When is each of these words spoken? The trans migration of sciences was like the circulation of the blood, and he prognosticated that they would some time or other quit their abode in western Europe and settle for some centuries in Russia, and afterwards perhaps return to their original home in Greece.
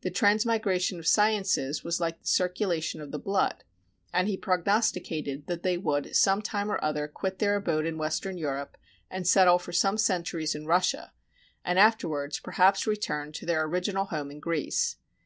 The 0.00 0.10
trans 0.10 0.46
migration 0.46 0.98
of 0.98 1.06
sciences 1.06 1.84
was 1.84 2.00
like 2.00 2.18
the 2.22 2.26
circulation 2.26 3.02
of 3.02 3.10
the 3.12 3.18
blood, 3.18 3.64
and 4.14 4.26
he 4.26 4.34
prognosticated 4.38 5.46
that 5.46 5.62
they 5.62 5.76
would 5.76 6.16
some 6.16 6.40
time 6.40 6.72
or 6.72 6.82
other 6.82 7.06
quit 7.06 7.38
their 7.38 7.54
abode 7.56 7.84
in 7.84 7.98
western 7.98 8.38
Europe 8.38 8.78
and 9.10 9.28
settle 9.28 9.58
for 9.58 9.72
some 9.74 9.98
centuries 9.98 10.54
in 10.54 10.64
Russia, 10.64 11.12
and 11.66 11.78
afterwards 11.78 12.40
perhaps 12.40 12.86
return 12.86 13.30
to 13.32 13.44
their 13.44 13.62
original 13.64 14.06
home 14.06 14.30
in 14.30 14.40
Greece. 14.40 14.96